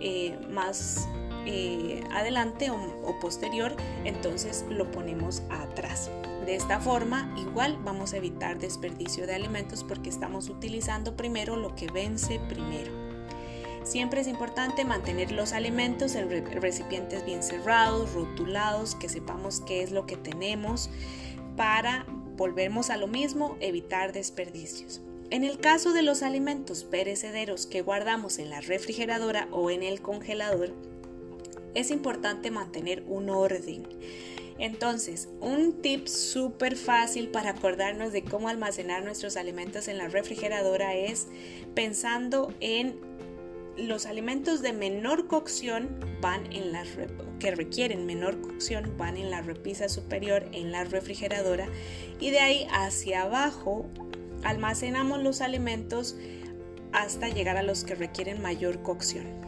eh, 0.00 0.38
más 0.50 1.08
eh, 1.46 2.02
adelante 2.10 2.70
o, 2.70 3.20
posterior, 3.20 3.76
entonces 4.04 4.64
lo 4.68 4.90
ponemos 4.90 5.42
atrás. 5.48 6.10
De 6.44 6.54
esta 6.54 6.80
forma, 6.80 7.34
igual 7.38 7.78
vamos 7.84 8.12
a 8.12 8.18
evitar 8.18 8.58
desperdicio 8.58 9.26
de 9.26 9.34
alimentos 9.34 9.84
porque 9.84 10.10
estamos 10.10 10.48
utilizando 10.48 11.16
primero 11.16 11.56
lo 11.56 11.74
que 11.74 11.86
vence 11.90 12.40
primero. 12.48 12.92
Siempre 13.84 14.20
es 14.20 14.26
importante 14.26 14.84
mantener 14.84 15.30
los 15.30 15.52
alimentos 15.52 16.16
en 16.16 16.28
recipientes 16.60 17.24
bien 17.24 17.42
cerrados, 17.44 18.12
rotulados, 18.12 18.96
que 18.96 19.08
sepamos 19.08 19.60
qué 19.60 19.82
es 19.82 19.92
lo 19.92 20.06
que 20.06 20.16
tenemos 20.16 20.90
para, 21.56 22.04
volvernos 22.36 22.90
a 22.90 22.96
lo 22.96 23.06
mismo, 23.06 23.56
evitar 23.60 24.12
desperdicios. 24.12 25.00
En 25.30 25.42
el 25.42 25.58
caso 25.58 25.92
de 25.92 26.02
los 26.02 26.22
alimentos 26.22 26.84
perecederos 26.84 27.66
que 27.66 27.82
guardamos 27.82 28.38
en 28.38 28.50
la 28.50 28.60
refrigeradora 28.60 29.48
o 29.50 29.70
en 29.70 29.82
el 29.82 30.00
congelador, 30.00 30.72
es 31.76 31.90
importante 31.90 32.50
mantener 32.50 33.04
un 33.06 33.28
orden. 33.28 33.86
Entonces, 34.58 35.28
un 35.40 35.82
tip 35.82 36.06
súper 36.06 36.76
fácil 36.76 37.28
para 37.28 37.50
acordarnos 37.50 38.12
de 38.12 38.24
cómo 38.24 38.48
almacenar 38.48 39.04
nuestros 39.04 39.36
alimentos 39.36 39.86
en 39.86 39.98
la 39.98 40.08
refrigeradora 40.08 40.94
es 40.94 41.28
pensando 41.74 42.54
en 42.60 42.98
los 43.76 44.06
alimentos 44.06 44.62
de 44.62 44.72
menor 44.72 45.26
cocción 45.26 46.00
van 46.22 46.50
en 46.50 46.72
la 46.72 46.84
que 47.38 47.54
requieren 47.54 48.06
menor 48.06 48.40
cocción 48.40 48.96
van 48.96 49.18
en 49.18 49.30
la 49.30 49.42
repisa 49.42 49.90
superior 49.90 50.48
en 50.52 50.72
la 50.72 50.84
refrigeradora 50.84 51.68
y 52.18 52.30
de 52.30 52.38
ahí 52.38 52.66
hacia 52.70 53.24
abajo 53.24 53.84
almacenamos 54.44 55.22
los 55.22 55.42
alimentos 55.42 56.16
hasta 56.92 57.28
llegar 57.28 57.58
a 57.58 57.62
los 57.62 57.84
que 57.84 57.94
requieren 57.94 58.40
mayor 58.40 58.82
cocción. 58.82 59.45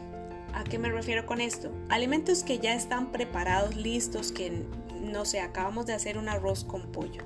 ¿A 0.53 0.63
qué 0.63 0.77
me 0.77 0.89
refiero 0.89 1.25
con 1.25 1.41
esto? 1.41 1.71
Alimentos 1.89 2.43
que 2.43 2.59
ya 2.59 2.73
están 2.73 3.11
preparados, 3.11 3.75
listos, 3.75 4.31
que 4.31 4.65
no 4.99 5.25
sé, 5.25 5.39
acabamos 5.39 5.85
de 5.85 5.93
hacer 5.93 6.17
un 6.17 6.29
arroz 6.29 6.63
con 6.63 6.91
pollo. 6.91 7.23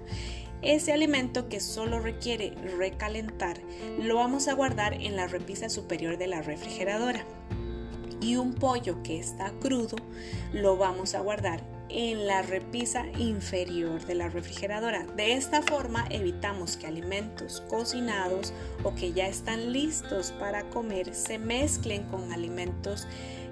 Ese 0.62 0.94
alimento 0.94 1.50
que 1.50 1.60
solo 1.60 2.00
requiere 2.00 2.54
recalentar 2.78 3.60
lo 4.00 4.16
vamos 4.16 4.48
a 4.48 4.54
guardar 4.54 4.94
en 4.94 5.16
la 5.16 5.28
repisa 5.28 5.70
superior 5.70 6.18
de 6.18 6.28
la 6.28 6.42
refrigeradora. 6.42 7.26
Y 8.22 8.38
un 8.38 8.54
pollo 8.54 9.04
que 9.04 9.20
está 9.20 9.52
crudo 9.60 9.98
lo 10.54 10.78
vamos 10.78 11.16
a 11.16 11.20
guardar 11.20 11.73
en 11.94 12.26
la 12.26 12.42
repisa 12.42 13.06
inferior 13.20 14.04
de 14.06 14.16
la 14.16 14.28
refrigeradora. 14.28 15.06
De 15.16 15.34
esta 15.34 15.62
forma 15.62 16.06
evitamos 16.10 16.76
que 16.76 16.88
alimentos 16.88 17.62
cocinados 17.70 18.52
o 18.84 18.96
que 18.96 19.14
ya 19.14 19.28
están 19.28 19.72
listos 19.72 20.32
para 20.40 20.70
comer 20.72 21.14
se 21.14 21.38
mezclen 21.38 22.04
con 22.10 22.34
alimentos 22.34 23.08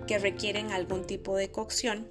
que 0.07 0.17
requieren 0.17 0.71
algún 0.71 1.05
tipo 1.05 1.35
de 1.35 1.51
cocción 1.51 2.09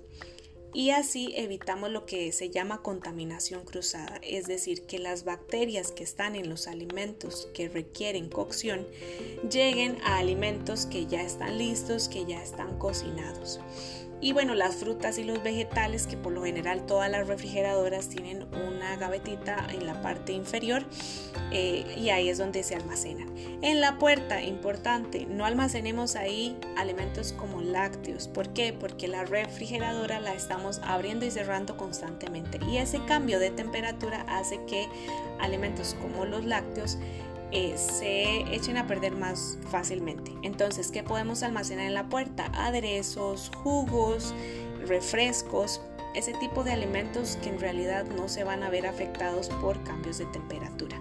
y 0.73 0.91
así 0.91 1.33
evitamos 1.37 1.91
lo 1.91 2.07
que 2.07 2.31
se 2.31 2.51
llama 2.51 2.83
contaminación 2.83 3.65
cruzada, 3.65 4.21
es 4.23 4.47
decir, 4.47 4.87
que 4.87 5.01
las 5.01 5.25
bacterias 5.25 5.91
que 5.91 6.05
están 6.05 6.37
en 6.37 6.49
los 6.49 6.69
alimentos 6.69 7.49
que 7.55 7.69
requieren 7.69 8.29
cocción 8.29 8.87
lleguen 9.51 9.99
a 10.05 10.19
alimentos 10.19 10.87
que 10.87 11.07
ya 11.07 11.23
están 11.23 11.59
listos, 11.59 12.09
que 12.09 12.25
ya 12.25 12.41
están 12.41 12.79
cocinados. 12.79 13.59
Y 14.21 14.33
bueno, 14.33 14.55
las 14.55 14.77
frutas 14.77 15.19
y 15.19 15.25
los 15.25 15.43
vegetales, 15.43 16.07
que 16.07 16.17
por 16.17 16.33
lo 16.33 16.45
general 16.45 16.85
todas 16.85 17.11
las 17.11 17.27
refrigeradoras 17.27 18.09
tienen 18.09 18.47
una 18.67 18.97
gavetita 18.97 19.67
en 19.73 19.87
la 19.87 20.03
parte 20.03 20.33
inferior 20.33 20.83
eh, 21.53 21.87
y 21.97 22.11
ahí 22.11 22.29
es 22.29 22.39
donde 22.39 22.63
se 22.63 22.75
almacenan. 22.75 23.29
En 23.63 23.81
la 23.81 23.99
puerta, 23.99 24.43
importante, 24.43 25.27
no 25.27 25.47
almacenemos 25.47 26.17
ahí 26.17 26.57
alimentos 26.77 27.33
como 27.33 27.63
lácteos. 27.63 28.29
¿Por 28.29 28.51
qué? 28.51 28.73
Porque 28.73 29.09
la 29.09 29.25
refrigeradora 29.25 30.21
la 30.21 30.35
estamos 30.35 30.81
abriendo 30.83 31.25
y 31.25 31.31
cerrando 31.31 31.77
constantemente 31.77 32.61
y 32.71 32.77
ese 32.77 33.03
cambio 33.05 33.39
de 33.39 33.51
temperatura 33.51 34.25
hace 34.29 34.61
que 34.67 34.87
alimentos 35.41 35.97
como 36.01 36.25
los 36.25 36.45
lácteos 36.45 36.99
eh, 37.53 37.77
se 37.77 38.43
echen 38.55 38.77
a 38.77 38.87
perder 38.87 39.13
más 39.13 39.59
fácilmente. 39.71 40.33
Entonces, 40.43 40.91
¿qué 40.91 41.03
podemos 41.03 41.43
almacenar 41.43 41.87
en 41.87 41.95
la 41.95 42.09
puerta? 42.09 42.51
Aderezos, 42.55 43.51
jugos, 43.63 44.35
refrescos, 44.87 45.81
ese 46.15 46.33
tipo 46.35 46.65
de 46.65 46.73
alimentos 46.73 47.39
que 47.43 47.51
en 47.51 47.61
realidad 47.61 48.05
no 48.05 48.29
se 48.29 48.45
van 48.45 48.63
a 48.63 48.71
ver 48.71 48.87
afectados 48.87 49.49
por 49.49 49.83
cambios 49.85 50.19
de 50.19 50.27
temperatura. 50.27 51.01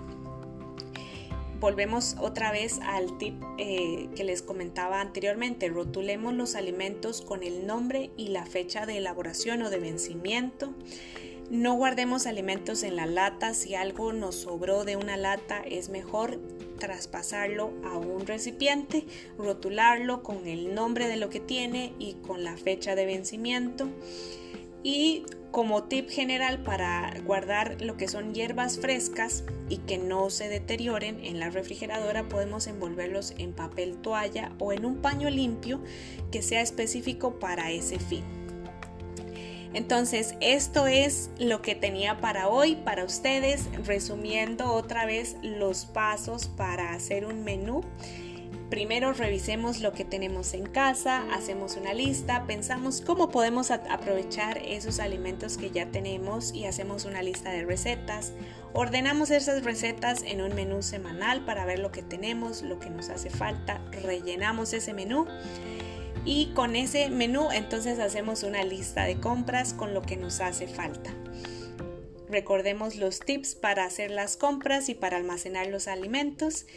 Volvemos 1.60 2.16
otra 2.22 2.54
vez 2.54 2.80
al 2.84 3.18
tip 3.18 3.36
eh, 3.58 4.08
que 4.16 4.24
les 4.24 4.42
comentaba 4.42 5.02
anteriormente. 5.02 5.68
Rotulemos 5.68 6.34
los 6.34 6.56
alimentos 6.56 7.22
con 7.22 7.44
el 7.44 7.68
nombre 7.68 8.12
y 8.16 8.30
la 8.30 8.46
fecha 8.46 8.86
de 8.86 8.98
elaboración 8.98 9.62
o 9.64 9.70
de 9.70 9.80
vencimiento. 9.80 10.74
No 11.50 11.74
guardemos 11.74 12.28
alimentos 12.28 12.84
en 12.84 12.96
la 12.96 13.08
lata. 13.08 13.56
Si 13.56 13.74
algo 13.74 14.14
nos 14.14 14.36
sobró 14.36 14.86
de 14.86 14.98
una 14.98 15.18
lata, 15.18 15.64
es 15.66 15.90
mejor 15.90 16.40
traspasarlo 16.78 17.74
a 17.84 17.98
un 17.98 18.28
recipiente, 18.28 19.06
rotularlo 19.36 20.22
con 20.22 20.46
el 20.46 20.76
nombre 20.76 21.08
de 21.08 21.18
lo 21.18 21.30
que 21.30 21.40
tiene 21.40 21.94
y 21.98 22.14
con 22.16 22.44
la 22.44 22.56
fecha 22.56 22.94
de 22.94 23.08
vencimiento. 23.08 23.90
Y 24.84 25.24
como 25.50 25.86
tip 25.86 26.08
general 26.10 26.62
para 26.64 27.20
guardar 27.26 27.82
lo 27.82 27.98
que 27.98 28.08
son 28.08 28.36
hierbas 28.36 28.80
frescas 28.80 29.44
y 29.70 29.78
que 29.78 29.98
no 29.98 30.30
se 30.30 30.50
deterioren 30.50 31.20
en 31.26 31.40
la 31.40 31.50
refrigeradora, 31.50 32.30
podemos 32.30 32.68
envolverlos 32.68 33.34
en 33.40 33.54
papel 33.54 33.98
toalla 33.98 34.54
o 34.60 34.72
en 34.72 34.86
un 34.86 35.02
paño 35.02 35.32
limpio 35.32 35.82
que 36.32 36.44
sea 36.44 36.62
específico 36.62 37.40
para 37.40 37.72
ese 37.72 37.98
fin. 37.98 38.39
Entonces, 39.74 40.36
esto 40.42 40.88
es 40.88 41.30
lo 41.38 41.62
que 41.62 41.76
tenía 41.76 42.20
para 42.20 42.48
hoy, 42.48 42.76
para 42.76 43.04
ustedes, 43.04 43.70
resumiendo 43.86 44.74
otra 44.74 45.06
vez 45.06 45.36
los 45.44 45.86
pasos 45.86 46.48
para 46.48 46.94
hacer 46.94 47.26
un 47.26 47.44
menú. 47.44 47.84
Primero 48.70 49.14
revisemos 49.14 49.80
lo 49.82 49.94
que 49.94 50.06
tenemos 50.06 50.54
en 50.54 50.68
casa, 50.68 51.24
hacemos 51.34 51.76
una 51.76 51.94
lista, 51.94 52.46
pensamos 52.46 53.02
cómo 53.02 53.30
podemos 53.30 53.72
aprovechar 53.72 54.60
esos 54.60 55.00
alimentos 55.00 55.58
que 55.58 55.72
ya 55.72 55.88
tenemos 55.88 56.54
y 56.54 56.66
hacemos 56.66 57.06
una 57.06 57.24
lista 57.24 57.50
de 57.50 57.66
recetas. 57.66 58.34
Ordenamos 58.74 59.32
esas 59.32 59.64
recetas 59.64 60.22
en 60.22 60.42
un 60.42 60.54
menú 60.54 60.84
semanal 60.84 61.44
para 61.46 61.66
ver 61.66 61.80
lo 61.80 61.92
que 61.92 62.04
tenemos, 62.04 62.62
lo 62.62 62.80
que 62.80 62.92
nos 62.92 63.10
hace 63.10 63.32
falta, 63.32 63.82
rellenamos 64.04 64.74
ese 64.74 64.94
menú 64.94 65.26
y 66.26 66.52
con 66.54 66.76
ese 66.76 67.10
menú 67.10 67.50
entonces 67.52 68.00
hacemos 68.00 68.44
una 68.44 68.64
lista 68.64 69.06
de 69.06 69.20
compras 69.20 69.74
con 69.74 69.94
lo 69.94 70.02
que 70.02 70.18
nos 70.18 70.40
hace 70.42 70.68
falta. 70.68 71.14
Recordemos 72.30 72.96
los 72.96 73.20
tips 73.20 73.56
para 73.56 73.86
hacer 73.86 74.12
las 74.12 74.38
compras 74.38 74.88
y 74.90 74.94
para 74.94 75.18
almacenar 75.18 75.68
los 75.68 75.88
alimentos. 75.88 76.68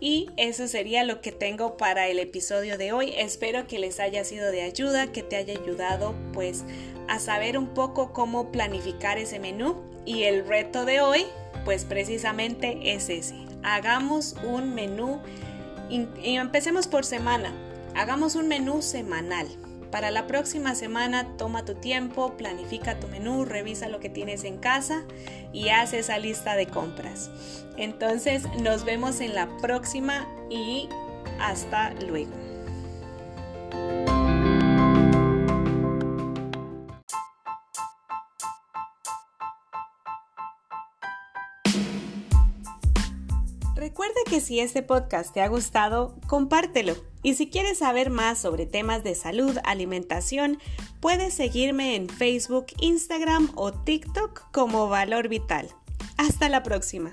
Y 0.00 0.30
eso 0.38 0.66
sería 0.66 1.04
lo 1.04 1.20
que 1.20 1.32
tengo 1.32 1.76
para 1.76 2.08
el 2.08 2.18
episodio 2.18 2.78
de 2.78 2.92
hoy. 2.92 3.12
Espero 3.16 3.66
que 3.66 3.78
les 3.78 4.00
haya 4.00 4.24
sido 4.24 4.50
de 4.50 4.62
ayuda, 4.62 5.12
que 5.12 5.22
te 5.22 5.36
haya 5.36 5.52
ayudado 5.52 6.14
pues 6.32 6.64
a 7.08 7.18
saber 7.18 7.58
un 7.58 7.74
poco 7.74 8.12
cómo 8.14 8.50
planificar 8.50 9.18
ese 9.18 9.38
menú. 9.38 9.82
Y 10.06 10.22
el 10.22 10.46
reto 10.46 10.86
de 10.86 11.02
hoy 11.02 11.26
pues 11.66 11.84
precisamente 11.84 12.94
es 12.94 13.10
ese. 13.10 13.34
Hagamos 13.62 14.34
un 14.44 14.74
menú 14.74 15.20
y 15.90 16.36
empecemos 16.36 16.88
por 16.88 17.04
semana. 17.04 17.52
Hagamos 17.94 18.34
un 18.34 18.48
menú 18.48 18.82
semanal. 18.82 19.48
Para 19.90 20.10
la 20.10 20.26
próxima 20.26 20.74
semana 20.74 21.36
toma 21.36 21.66
tu 21.66 21.74
tiempo, 21.74 22.34
planifica 22.38 22.98
tu 22.98 23.08
menú, 23.08 23.44
revisa 23.44 23.88
lo 23.88 24.00
que 24.00 24.08
tienes 24.08 24.44
en 24.44 24.56
casa 24.56 25.04
y 25.52 25.68
haz 25.68 25.92
esa 25.92 26.18
lista 26.18 26.56
de 26.56 26.66
compras. 26.66 27.30
Entonces 27.76 28.44
nos 28.58 28.84
vemos 28.84 29.20
en 29.20 29.34
la 29.34 29.54
próxima 29.58 30.26
y 30.48 30.88
hasta 31.38 31.92
luego. 32.06 32.32
Si 44.42 44.60
este 44.60 44.82
podcast 44.82 45.32
te 45.32 45.40
ha 45.40 45.48
gustado, 45.48 46.16
compártelo. 46.26 46.94
Y 47.22 47.34
si 47.34 47.48
quieres 47.48 47.78
saber 47.78 48.10
más 48.10 48.38
sobre 48.38 48.66
temas 48.66 49.04
de 49.04 49.14
salud, 49.14 49.56
alimentación, 49.64 50.58
puedes 51.00 51.34
seguirme 51.34 51.94
en 51.94 52.08
Facebook, 52.08 52.66
Instagram 52.80 53.50
o 53.54 53.72
TikTok 53.72 54.50
como 54.52 54.88
Valor 54.88 55.28
Vital. 55.28 55.68
Hasta 56.16 56.48
la 56.48 56.62
próxima. 56.62 57.12